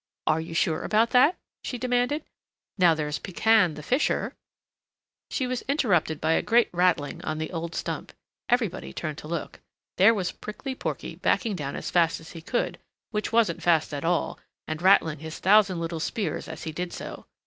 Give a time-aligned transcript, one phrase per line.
[0.25, 2.23] "Are you sure about that?" she demanded.
[2.75, 4.33] "Now there's Pekan the Fisher"
[5.29, 8.11] She was interrupted by a great rattling on the old stump.
[8.49, 9.59] Everybody turned to look.
[9.97, 12.79] There was Prickly Porky backing down as fast as he could,
[13.11, 17.27] which wasn't fast at all, and rattling his thousand little spears as he did so.